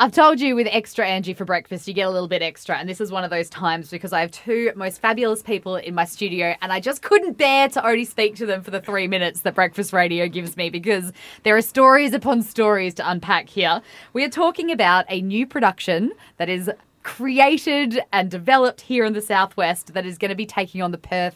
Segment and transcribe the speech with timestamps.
[0.00, 2.76] I've told you with extra Angie for breakfast, you get a little bit extra.
[2.76, 5.92] And this is one of those times because I have two most fabulous people in
[5.92, 9.08] my studio and I just couldn't bear to only speak to them for the three
[9.08, 13.82] minutes that breakfast radio gives me because there are stories upon stories to unpack here.
[14.12, 16.70] We are talking about a new production that is
[17.02, 20.98] created and developed here in the Southwest that is going to be taking on the
[20.98, 21.34] Perth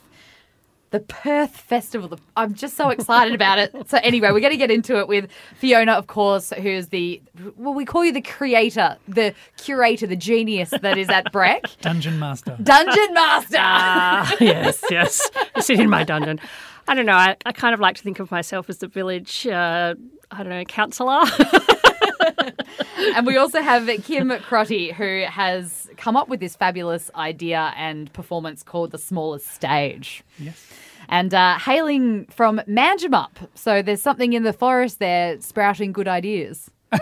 [0.92, 2.18] the Perth Festival.
[2.36, 3.74] I'm just so excited about it.
[3.88, 7.20] So anyway, we're going to get into it with Fiona, of course, who's the
[7.56, 11.64] well, we call you the creator, the curator, the genius that is at Breck.
[11.80, 12.56] Dungeon Master.
[12.62, 13.56] Dungeon Master.
[13.58, 15.30] Ah, yes, yes.
[15.56, 16.38] I sit in my dungeon.
[16.86, 17.14] I don't know.
[17.14, 19.94] I, I kind of like to think of myself as the village, uh,
[20.30, 21.22] I don't know, counsellor.
[23.16, 28.12] and we also have Kim Crotty, who has come up with this fabulous idea and
[28.12, 30.24] performance called The Smallest Stage.
[30.36, 30.60] Yes.
[31.08, 33.30] And uh, hailing from Manjimup.
[33.54, 36.70] So there's something in the forest there sprouting good ideas.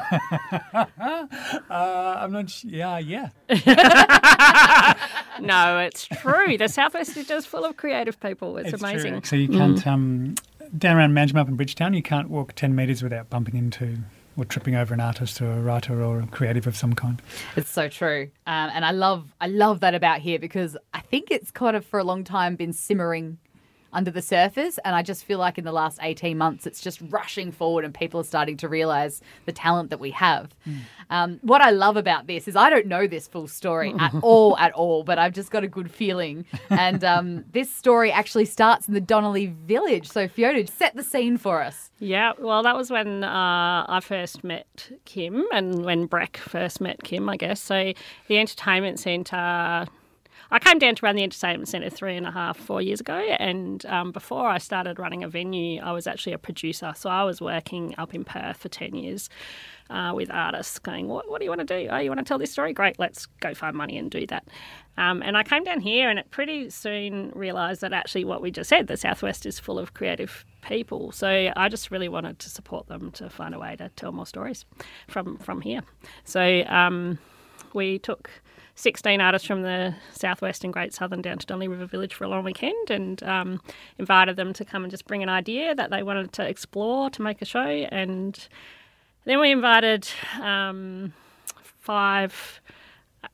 [1.70, 2.50] Uh, I'm not.
[2.50, 3.28] Sh- yeah, yeah.
[5.40, 6.56] no, it's true.
[6.58, 8.56] The Southwest is just full of creative people.
[8.58, 9.12] It's, It's amazing.
[9.14, 9.22] True.
[9.24, 10.34] So you can't um,
[10.76, 11.94] down around Manjimup and Bridgetown.
[11.94, 13.98] You can't walk ten meters without bumping into
[14.40, 17.20] or tripping over an artist or a writer or a creative of some kind.
[17.56, 21.30] It's so true, um, and I love I love that about here because I think
[21.30, 23.38] it's kind of for a long time been simmering
[23.92, 27.00] under the surface, and I just feel like in the last eighteen months it's just
[27.08, 30.54] rushing forward, and people are starting to realize the talent that we have.
[31.10, 34.56] Um, what I love about this is I don't know this full story at all,
[34.58, 38.88] at all, but I've just got a good feeling, and um, this story actually starts
[38.88, 40.08] in the Donnelly village.
[40.08, 41.90] So Fiona, set the scene for us.
[41.98, 47.02] Yeah, well, that was when uh, I first met Kim and when Breck first met
[47.02, 47.60] Kim, I guess.
[47.60, 47.92] So
[48.28, 49.86] the entertainment centre.
[50.50, 53.14] I came down to run the entertainment centre three and a half, four years ago,
[53.14, 56.92] and um, before I started running a venue, I was actually a producer.
[56.96, 59.30] So I was working up in Perth for ten years
[59.90, 61.88] uh, with artists, going, "What, what do you want to do?
[61.90, 62.72] Oh, you want to tell this story?
[62.72, 64.48] Great, let's go find money and do that."
[64.96, 68.50] Um, and I came down here, and it pretty soon realised that actually what we
[68.50, 71.12] just said, the Southwest is full of creative people.
[71.12, 74.26] So I just really wanted to support them to find a way to tell more
[74.26, 74.64] stories
[75.08, 75.82] from from here.
[76.24, 77.18] So um,
[77.72, 78.30] we took
[78.74, 82.28] 16 artists from the southwest and Great Southern down to Donnelly River Village for a
[82.28, 83.60] long weekend and um,
[83.98, 87.22] invited them to come and just bring an idea that they wanted to explore to
[87.22, 87.60] make a show.
[87.60, 88.48] And
[89.24, 90.08] then we invited
[90.40, 91.12] um,
[91.62, 92.60] five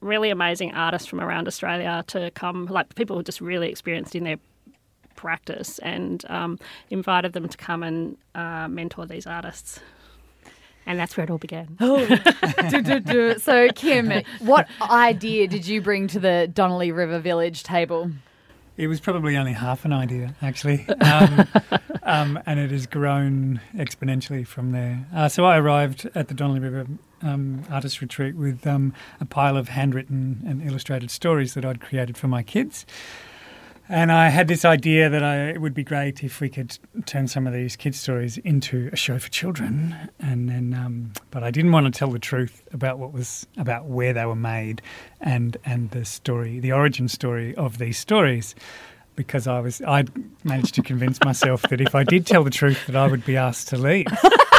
[0.00, 4.24] really amazing artists from around Australia to come, like people who just really experienced in
[4.24, 4.38] their
[5.14, 6.58] practice, and um,
[6.90, 9.80] invited them to come and uh, mentor these artists.
[10.86, 11.76] And that's where it all began.
[11.78, 13.38] Du- du- du.
[13.38, 18.10] so Kim, what idea did you bring to the Donnelly River Village table?
[18.76, 21.48] It was probably only half an idea, actually, um,
[22.02, 25.06] um, and it has grown exponentially from there.
[25.14, 26.86] Uh, so I arrived at the Donnelly River
[27.22, 32.18] um, Artist Retreat with um, a pile of handwritten and illustrated stories that I'd created
[32.18, 32.84] for my kids.
[33.88, 37.28] And I had this idea that I, it would be great if we could turn
[37.28, 40.10] some of these kids' stories into a show for children.
[40.18, 43.84] And then, um, but I didn't want to tell the truth about what was about
[43.84, 44.82] where they were made,
[45.20, 48.56] and and the story, the origin story of these stories,
[49.14, 50.04] because I was I
[50.42, 53.36] managed to convince myself that if I did tell the truth, that I would be
[53.36, 54.06] asked to leave.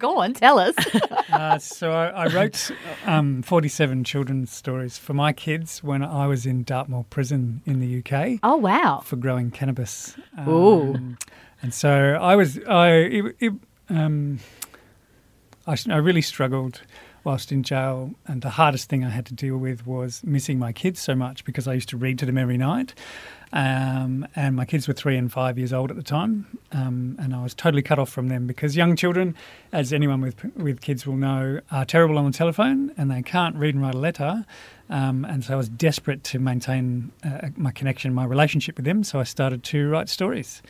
[0.00, 0.74] Go on, tell us.
[1.30, 2.72] Uh, so I, I wrote
[3.06, 8.00] um, 47 children's stories for my kids when I was in Dartmoor Prison in the
[8.00, 8.40] UK.
[8.42, 9.00] oh wow!
[9.04, 10.16] for growing cannabis.
[10.48, 10.94] Ooh.
[10.94, 11.18] Um,
[11.62, 13.52] and so I was, I, it, it,
[13.88, 14.40] um,
[15.68, 16.82] I, I really struggled
[17.24, 20.72] whilst in jail, and the hardest thing I had to deal with was missing my
[20.72, 22.94] kids so much because I used to read to them every night.
[23.52, 27.34] Um, and my kids were three and five years old at the time, um, and
[27.34, 29.34] I was totally cut off from them because young children,
[29.72, 33.56] as anyone with with kids will know, are terrible on the telephone and they can't
[33.56, 34.46] read and write a letter.
[34.88, 39.02] Um, and so I was desperate to maintain uh, my connection, my relationship with them.
[39.02, 40.62] So I started to write stories.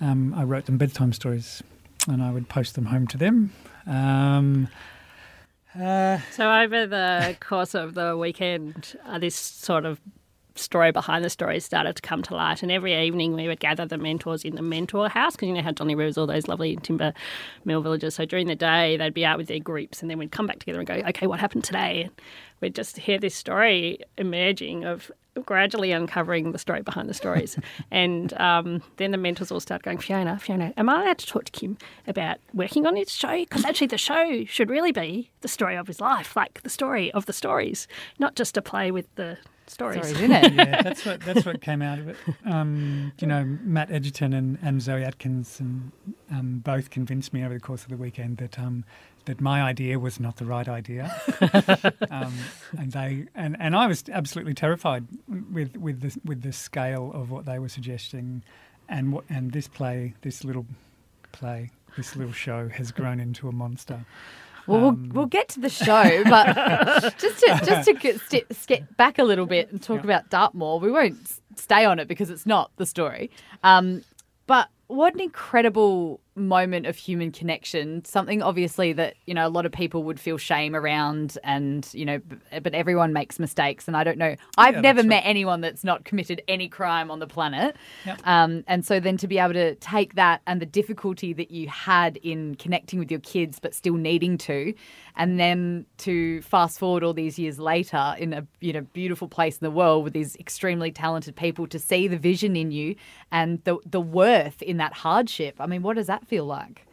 [0.00, 1.62] Um, I wrote them bedtime stories,
[2.08, 3.52] and I would post them home to them.
[5.78, 10.00] Uh, So over the course of the weekend, uh, this sort of
[10.56, 12.62] story behind the story started to come to light.
[12.62, 15.62] And every evening we would gather the mentors in the mentor house because you know
[15.62, 17.12] how Donnelly River's all those lovely timber
[17.64, 18.14] mill villages.
[18.16, 20.58] So during the day they'd be out with their groups and then we'd come back
[20.58, 22.02] together and go, okay, what happened today?
[22.02, 22.12] And
[22.60, 27.58] we'd just hear this story emerging of gradually uncovering the story behind the stories.
[27.90, 31.44] and um, then the mentors all start going, Fiona, Fiona, am I allowed to talk
[31.44, 33.36] to Kim about working on his show?
[33.36, 37.10] Because actually the show should really be the story of his life, like the story
[37.12, 37.86] of the stories,
[38.18, 39.38] not just to play with the
[39.70, 40.08] stories.
[40.08, 40.52] Sorry, didn't it?
[40.54, 42.16] yeah, that's what that's what came out of it.
[42.44, 45.92] Um, you know, Matt Edgerton and, and Zoe Atkins and
[46.30, 48.84] um, both convinced me over the course of the weekend that um,
[49.30, 51.04] that my idea was not the right idea,
[52.10, 52.32] um,
[52.76, 55.06] and they and, and I was absolutely terrified
[55.52, 58.42] with with the with the scale of what they were suggesting,
[58.88, 60.66] and what and this play, this little
[61.32, 64.04] play, this little show has grown into a monster.
[64.66, 66.54] Well, Um, we'll, we'll get to the show, but
[67.18, 70.04] just to just to get, st- skip back a little bit and talk Yeah.
[70.04, 71.16] about Dartmoor, we won't
[71.56, 73.30] stay on it because it's not the story.
[73.62, 74.02] Um,
[74.46, 78.04] but what an incredible moment of human connection!
[78.04, 82.04] Something obviously that you know a lot of people would feel shame around, and you
[82.04, 84.34] know, b- but everyone makes mistakes, and I don't know.
[84.58, 85.26] I've Yeah, never met right.
[85.26, 87.76] anyone that's not committed any crime on the planet.
[88.06, 88.20] Yep.
[88.26, 91.68] Um, and so then to be able to take that and the difficulty that you
[91.68, 94.74] had in connecting with your kids, but still needing to,
[95.16, 99.58] and then to fast forward all these years later in a you know beautiful place
[99.58, 102.94] in the world with these extremely talented people to see the vision in you
[103.32, 105.56] and the the worth in that hardship.
[105.60, 106.86] I mean, what does that feel like?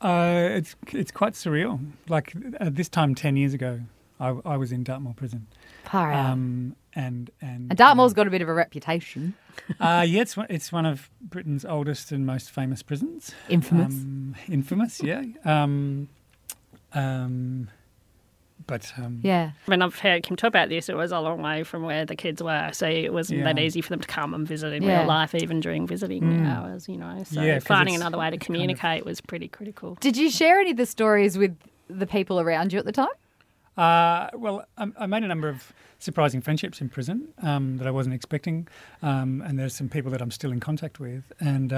[0.00, 1.78] Uh, it's it's quite surreal.
[2.08, 3.80] Like at this time ten years ago,
[4.18, 5.46] I, I was in Dartmoor prison,
[5.84, 6.30] Far out.
[6.32, 9.34] um, and and and Dartmoor's got a bit of a reputation.
[9.80, 13.32] uh, yeah, it's one- it's one of Britain's oldest and most famous prisons.
[13.48, 13.94] Infamous.
[13.94, 15.22] Um, infamous, yeah.
[15.44, 16.08] Um,
[16.94, 17.68] um,
[18.66, 19.52] but um, yeah.
[19.66, 22.16] When I've heard Kim talk about this, it was a long way from where the
[22.16, 25.00] kids were, so it wasn't that easy for them to come and visit in Yeah.
[25.00, 26.46] real life, even during visiting Mm.
[26.56, 26.88] hours.
[26.88, 29.48] You know, so Yeah, 'cause finding another way to it's kind of- communicate was pretty
[29.48, 29.96] critical.
[30.00, 31.56] Did you share any of the stories with
[31.88, 33.08] the people around you at the time?
[33.76, 37.90] Uh, well, I, I made a number of surprising friendships in prison um, that I
[37.90, 38.68] wasn't expecting,
[39.02, 41.72] um, and there's some people that I'm still in contact with, and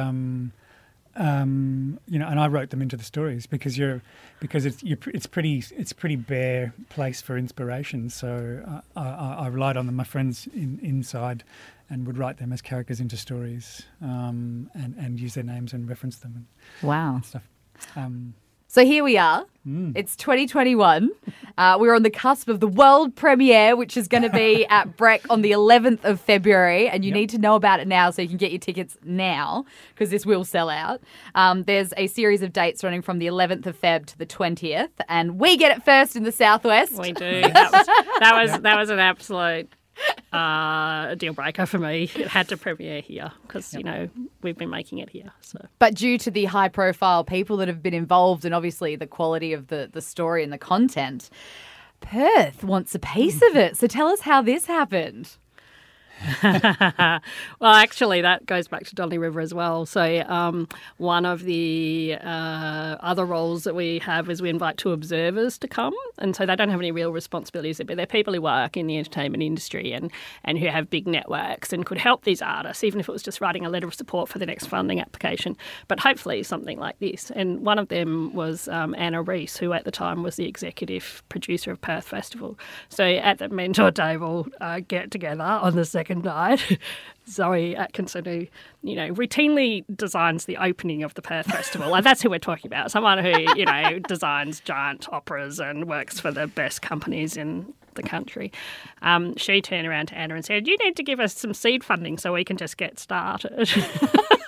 [1.16, 4.02] um, you know, and I wrote them into the stories because you're
[4.40, 8.10] because it's you're, it's pretty it's pretty bare place for inspiration.
[8.10, 11.44] So uh, I, I relied on them, my friends in, inside,
[11.88, 15.88] and would write them as characters into stories, um, and and use their names and
[15.88, 16.46] reference them
[16.82, 17.16] Wow.
[17.16, 17.48] and stuff.
[17.96, 18.34] Um,
[18.74, 19.46] So here we are.
[19.64, 19.92] mm.
[19.94, 21.08] It's 2021.
[21.56, 24.96] Uh, we're on the cusp of the world premiere, which is going to be at
[24.96, 26.88] Breck on the 11th of February.
[26.88, 27.14] And you Yep.
[27.14, 30.26] need to know about it now so you can get your tickets now because this
[30.26, 31.00] will sell out.
[31.36, 34.90] Um, there's a series of dates running from the 11th of Feb to the 20th.
[35.08, 36.94] And we get it first in the Southwest.
[36.98, 37.42] We do.
[37.52, 37.86] That was
[38.18, 39.68] that was, that was an absolute
[40.34, 42.10] uh, a deal breaker for me.
[42.14, 44.08] It had to premiere here because you know
[44.42, 45.32] we've been making it here.
[45.40, 49.06] So But due to the high profile people that have been involved and obviously the
[49.06, 51.30] quality of the, the story and the content,
[52.00, 53.76] Perth wants a piece of it.
[53.76, 55.36] So tell us how this happened.
[56.42, 59.86] well, actually, that goes back to Donnelly River as well.
[59.86, 64.92] So, um, one of the uh, other roles that we have is we invite two
[64.92, 68.42] observers to come, and so they don't have any real responsibilities, but they're people who
[68.42, 70.10] work in the entertainment industry and
[70.44, 73.40] and who have big networks and could help these artists, even if it was just
[73.40, 75.56] writing a letter of support for the next funding application.
[75.88, 77.30] But hopefully, something like this.
[77.34, 81.22] And one of them was um, Anna Reese, who at the time was the executive
[81.28, 82.58] producer of Perth Festival.
[82.88, 86.13] So, at the mentor table uh, get together on the second
[87.28, 88.46] Zoe Atkinson, who
[88.82, 92.68] you know routinely designs the opening of the Perth Festival, like that's who we're talking
[92.68, 92.90] about.
[92.90, 98.02] Someone who you know designs giant operas and works for the best companies in the
[98.02, 98.52] country.
[99.02, 101.82] Um, she turned around to Anna and said, "You need to give us some seed
[101.82, 103.68] funding so we can just get started."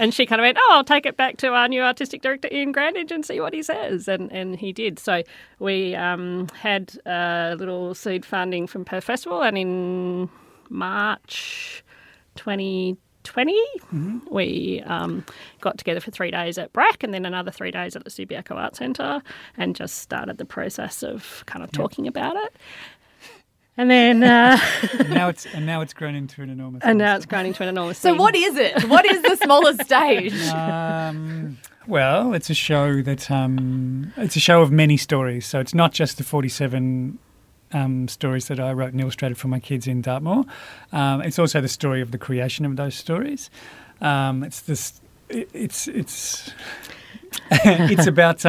[0.00, 2.48] And she kind of went, "Oh, I'll take it back to our new artistic director
[2.50, 4.98] Iain Grandage and see what he says." And and he did.
[4.98, 5.22] So
[5.58, 10.30] we um, had a little seed funding from Perth Festival, and in
[10.70, 11.84] March
[12.36, 13.62] 2020,
[14.30, 15.22] we um,
[15.60, 18.56] got together for three days at BRAC, and then another three days at the Subiaco
[18.56, 19.22] Art Centre,
[19.58, 22.56] and just started the process of kind of talking about it.
[23.76, 24.58] And then, uh,
[24.98, 26.82] and now it's and now it's grown into an enormous.
[26.84, 27.98] and now it's grown into an enormous.
[27.98, 28.84] So what is it?
[28.84, 30.38] What is the smallest stage?
[30.48, 35.46] Um, well, it's a show that um, it's a show of many stories.
[35.46, 37.18] So it's not just the forty-seven
[37.72, 40.44] um, stories that I wrote and illustrated for my kids in Dartmoor.
[40.92, 43.50] Um, it's also the story of the creation of those stories.
[44.00, 45.00] Um, it's this.
[45.28, 46.52] It, it's it's
[47.50, 48.44] it's about.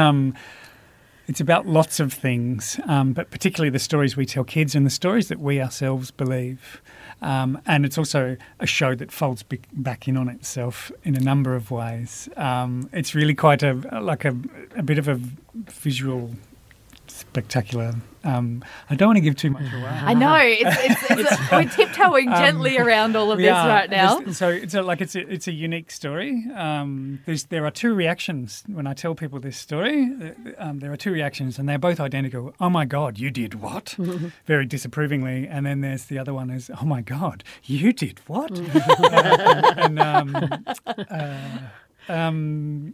[1.31, 4.89] It's about lots of things, um, but particularly the stories we tell kids and the
[4.89, 6.81] stories that we ourselves believe.
[7.21, 11.21] Um, and it's also a show that folds be- back in on itself in a
[11.21, 12.27] number of ways.
[12.35, 14.35] Um, it's really quite a like a,
[14.75, 15.21] a bit of a
[15.53, 16.31] visual
[17.21, 17.93] spectacular.
[18.23, 19.83] Um, I don't want to give too much away.
[19.89, 20.35] I know.
[20.35, 20.77] It's,
[21.09, 23.67] it's, it's, we're tiptoeing gently around all of this are.
[23.67, 24.19] right now.
[24.19, 26.45] There's- So it's a, like it's a, it's a unique story.
[26.55, 30.11] Um, there's, there are two reactions when I tell people this story.
[30.21, 32.53] Uh, Um, there are two reactions, and they're both identical.
[32.59, 33.95] Oh my God, you did what?
[34.45, 35.47] Very disapprovingly.
[35.47, 38.51] And then there's the other one is, oh my God, you did what?
[38.51, 40.35] Uh, and um,
[40.85, 41.37] uh,
[42.09, 42.93] um,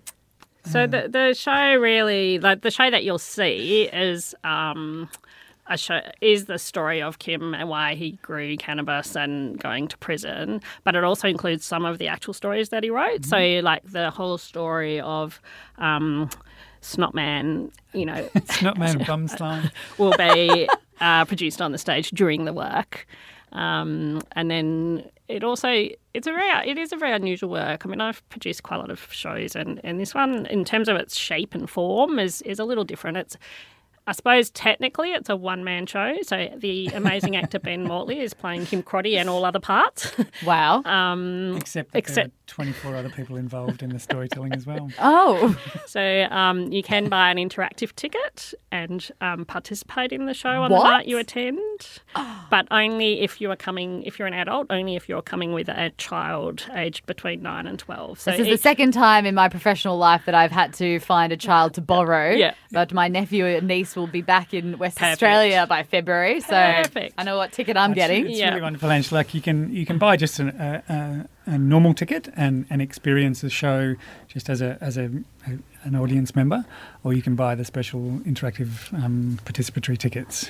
[0.72, 5.10] So the the show really, like the show that you'll see is um,
[5.68, 9.98] a show is the story of Kim and why he grew cannabis and going to
[9.98, 13.26] prison, but it also includes some of the actual stories that he wrote.
[13.26, 15.42] So like the whole story of.
[15.78, 16.30] Um,
[16.80, 19.72] Snotman, you know, Snotman Bumslime.
[19.98, 20.70] will be
[21.02, 23.08] uh, produced on the stage during the work.
[23.52, 27.86] Um, and then it also it's a very it is a very unusual work.
[27.86, 30.90] I mean, I've produced quite a lot of shows, and, and this one, in terms
[30.90, 33.18] of its shape and form, is is a little different.
[33.18, 33.38] It's
[34.08, 36.16] I suppose technically it's a one man show.
[36.24, 40.12] So the amazing actor Ben Mortley is playing Kim Crotty and all other parts.
[40.46, 40.82] Wow.
[40.98, 44.90] Um, Except that Except- there are 24 other people involved in the storytelling as well.
[45.00, 50.50] oh, so um, you can buy an interactive ticket and um, participate in the show
[50.50, 51.60] on the night you attend,
[52.50, 54.04] but only if you are coming.
[54.04, 57.78] If you're an adult, only if you're coming with a child aged between nine and
[57.78, 58.20] twelve.
[58.20, 61.34] So this is the second time in my professional life that I've had to find
[61.34, 62.32] a child to borrow.
[62.32, 62.54] Yeah.
[62.72, 65.14] But my nephew and niece will be back in West Perfect.
[65.24, 67.16] Australia by February, so Perfect.
[67.18, 68.28] I know what ticket I'm getting.
[68.28, 68.50] It's Yeah.
[68.50, 69.12] really wonderful, Ange.
[69.12, 70.84] Like you can you can buy just an, a,
[71.48, 73.96] a, a normal ticket and, and experience the show
[74.28, 75.06] just as a as a,
[75.48, 76.64] a an audience member,
[77.04, 80.50] or you can buy the special interactive um, participatory tickets,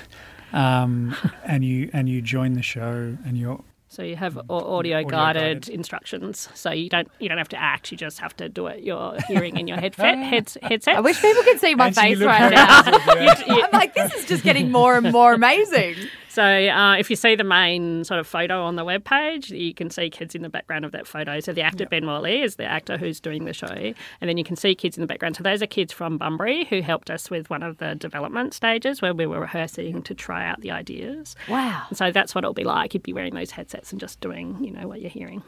[0.54, 4.44] um, and you and you join the show and you're So you have mm.
[4.50, 5.70] audio Audio guided guided.
[5.70, 6.50] instructions.
[6.54, 7.92] So you don't you don't have to act.
[7.92, 8.84] You just have to do it.
[8.84, 10.98] You're hearing in your headset heads, headset.
[10.98, 12.84] I wish people could see my Ange, you face right now.
[12.84, 13.66] puzzled, yeah.
[13.66, 15.96] I'm like, this is just getting more and more amazing.
[16.38, 19.90] So uh, if you see the main sort of photo on the webpage, you can
[19.90, 21.40] see kids in the background of that photo.
[21.40, 24.44] So the actor Ben Mortley is the actor who's doing the show, and then you
[24.44, 25.36] can see kids in the background.
[25.36, 29.02] So those are kids from Bunbury who helped us with one of the development stages
[29.02, 31.36] where we were rehearsing to try out the ideas.
[31.50, 31.86] Wow.
[31.90, 32.94] And so that's what it'll be like.
[32.94, 35.42] You'd be wearing those headsets and just doing, you know, what you're hearing.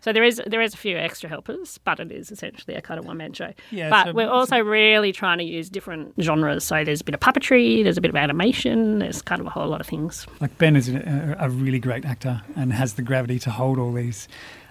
[0.00, 2.98] So there is there is a few extra helpers, but it is essentially a kind
[2.98, 3.52] of one man show.
[3.70, 6.64] Yeah, but so- we're also really trying to use different genres.
[6.64, 9.50] So there's a bit of puppetry, there's a bit of animation, there's kind of a
[9.50, 10.26] whole lot of things.
[10.40, 13.92] Like Ben is a, a really great actor and has the gravity to hold all
[13.92, 14.28] these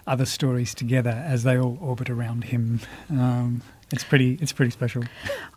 [0.08, 2.80] other stories together as they all orbit around him.
[3.12, 4.38] Um, it's pretty.
[4.42, 5.04] It's pretty special.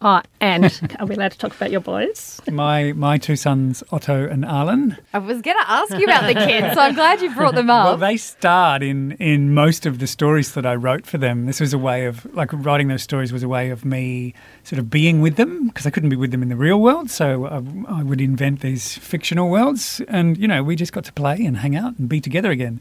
[0.01, 2.41] Oh, and are we allowed to talk about your boys?
[2.51, 4.97] My my two sons, Otto and Arlen.
[5.13, 7.71] I was going to ask you about the kids, so I'm glad you brought them
[7.71, 7.87] up.
[7.87, 11.47] Well, they starred in in most of the stories that I wrote for them.
[11.47, 14.35] This was a way of like writing those stories was a way of me
[14.65, 17.11] sort of being with them because I couldn't be with them in the real world.
[17.11, 21.13] So I, I would invent these fictional worlds, and you know we just got to
[21.13, 22.81] play and hang out and be together again.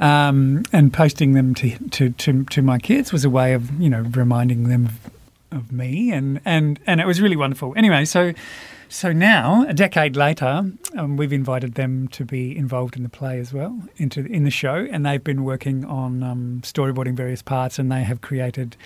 [0.00, 3.90] Um, and posting them to, to, to, to my kids was a way of you
[3.90, 5.10] know reminding them of,
[5.50, 7.74] of me, and, and, and it was really wonderful.
[7.76, 8.32] Anyway, so
[8.90, 10.64] so now, a decade later,
[10.96, 14.50] um, we've invited them to be involved in the play as well, into in the
[14.50, 18.76] show, and they've been working on um, storyboarding various parts, and they have created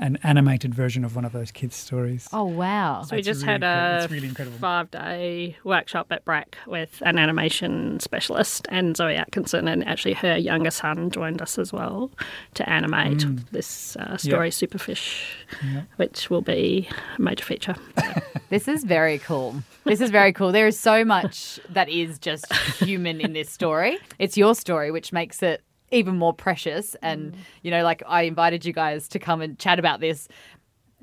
[0.00, 2.28] an animated version of one of those kids' stories.
[2.32, 3.02] oh, wow.
[3.02, 3.68] So we just really had cool.
[3.70, 4.58] a It's really incredible.
[4.58, 10.36] five day workshop at BRAC with an animation specialist and Zoe Atkinson, and actually her
[10.36, 12.10] younger son joined us as well
[12.54, 13.48] to animate Mm.
[13.50, 15.22] this uh, story, Superfish,
[15.62, 15.82] Yeah.
[15.96, 16.88] which will be
[17.18, 17.76] a major feature.
[18.48, 19.62] This is very cool.
[19.84, 20.50] This is very cool.
[20.50, 23.98] There is so much that is just human in this story.
[24.18, 26.96] It's your story, which makes it even more precious.
[27.02, 27.38] And, mm.
[27.62, 30.28] you know, like I invited you guys to come and chat about this,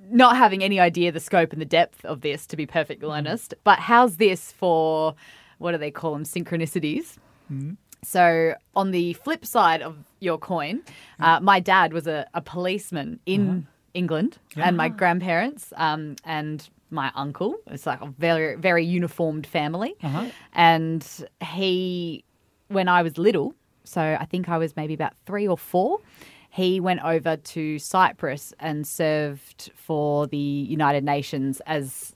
[0.09, 3.13] not having any idea the scope and the depth of this, to be perfectly mm.
[3.13, 3.53] honest.
[3.63, 5.15] But how's this for
[5.57, 6.23] what do they call them?
[6.23, 7.17] Synchronicities.
[7.51, 7.77] Mm.
[8.03, 10.81] So, on the flip side of your coin,
[11.19, 13.59] uh, my dad was a, a policeman in uh-huh.
[13.95, 17.55] England, and my grandparents um, and my uncle.
[17.67, 19.95] It's like a very, very uniformed family.
[20.03, 20.25] Uh-huh.
[20.53, 21.05] And
[21.43, 22.23] he,
[22.67, 23.55] when I was little,
[23.87, 25.99] so I think I was maybe about three or four,
[26.49, 32.15] he went over to Cyprus and served for the United Nations as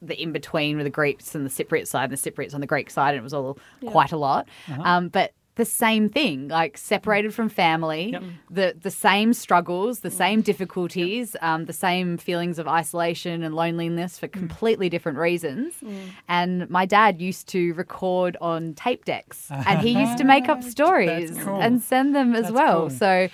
[0.00, 2.66] the in between with the Greeks and the Cypriot side and the Cypriots on the
[2.66, 3.56] Greek side, and it was all
[3.86, 4.48] quite a lot.
[4.84, 8.16] Um, but the same thing, like separated from family,
[8.50, 10.16] the the same struggles, the mm.
[10.16, 14.32] same difficulties, um, the same feelings of isolation and loneliness for mm.
[14.32, 15.74] completely different reasons.
[15.84, 15.98] Mm.
[16.28, 20.62] And my dad used to record on tape decks, and he used to make up
[20.76, 21.60] stories cool.
[21.60, 22.80] and send them as That's well.
[22.80, 22.90] cool.
[22.90, 23.28] So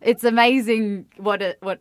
[0.00, 1.80] it's amazing what it, what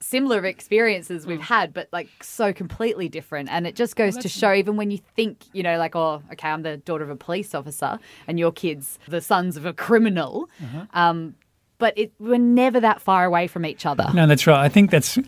[0.00, 3.48] similar experiences we've had, but like so completely different.
[3.50, 6.48] And it just goes to show, even when you think, you know, like, oh, okay,
[6.48, 10.48] I'm the daughter of a police officer, and your kids the sons of a criminal.
[10.94, 11.34] Um,
[11.78, 14.06] but it, we're never that far away from each other.
[14.14, 14.60] No, that's right.
[14.60, 15.18] I think that's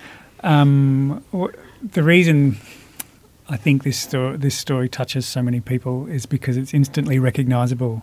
[0.45, 1.25] um,
[1.83, 2.59] the reason.
[3.49, 8.03] I think this story this story touches so many people is because it's instantly recognisable.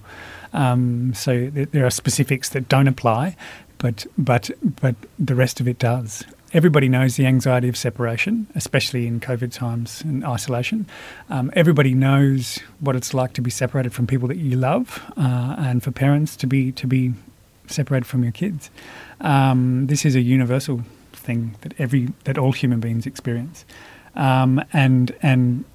[0.54, 3.36] Um, so th- there are specifics that don't apply,
[3.78, 6.24] but but but the rest of it does.
[6.54, 10.86] Everybody knows the anxiety of separation, especially in COVID times and isolation.
[11.30, 15.56] Um, everybody knows what it's like to be separated from people that you love, uh,
[15.58, 17.14] and for parents to be to be
[17.68, 18.70] separated from your kids.
[19.22, 20.82] Um, this is a universal
[21.14, 23.66] thing that every that all human beings experience,
[24.16, 25.66] um, and and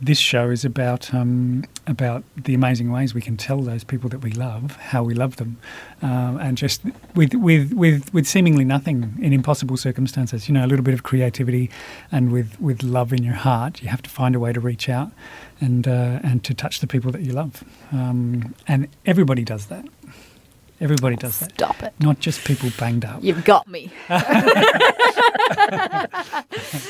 [0.00, 4.20] this show is about um, about the amazing ways we can tell those people that
[4.20, 5.58] we love how we love them,
[6.00, 6.82] um, and just
[7.14, 10.48] with with with with seemingly nothing in impossible circumstances.
[10.48, 11.70] You know, a little bit of creativity,
[12.10, 14.88] and with with love in your heart, you have to find a way to reach
[14.88, 15.12] out
[15.60, 19.84] and uh, and to touch the people that you love, um, and everybody does that.
[20.80, 21.50] Everybody does that.
[21.52, 21.92] Stop it.
[22.00, 23.22] Not just people banged up.
[23.22, 23.90] You've got me.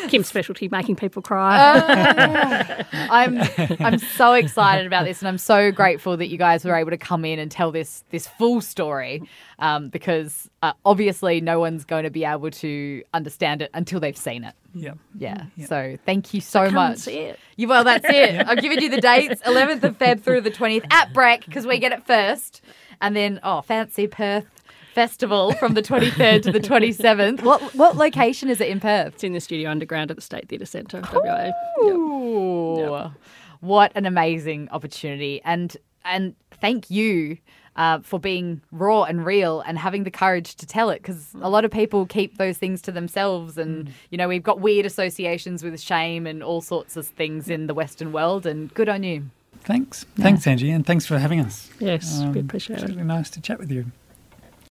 [0.09, 1.59] Kim's specialty, making people cry.
[1.59, 3.41] Uh, I'm
[3.81, 6.97] I'm so excited about this, and I'm so grateful that you guys were able to
[6.99, 9.23] come in and tell this this full story,
[9.59, 14.17] um, because uh, obviously no one's going to be able to understand it until they've
[14.17, 14.55] seen it.
[14.75, 14.95] Yeah.
[15.19, 15.45] Yeah.
[15.67, 16.91] So thank you so Come much.
[16.93, 17.39] and see it.
[17.57, 18.47] You, well, that's it.
[18.49, 21.79] I've given you the dates 11th of Feb through the 20th at Breck because we
[21.79, 22.63] get it first.
[23.01, 24.47] And then, oh, fancy Perth
[24.95, 27.43] Festival from the 23rd to the 27th.
[27.43, 29.15] What what location is it in Perth?
[29.15, 31.51] It's in the studio underground at the State Theatre Centre, WA.
[31.83, 31.95] Yep.
[31.95, 33.13] Ooh.
[33.61, 35.41] What an amazing opportunity.
[35.45, 37.39] And and thank you
[37.77, 41.49] uh, for being raw and real and having the courage to tell it because a
[41.49, 45.63] lot of people keep those things to themselves and you know we've got weird associations
[45.63, 49.31] with shame and all sorts of things in the western world and good on you
[49.65, 50.05] Thanks.
[50.17, 51.69] Thanks, Angie, and thanks for having us.
[51.79, 52.89] Yes, we Um, appreciate It's it.
[52.91, 53.87] really nice to chat with you.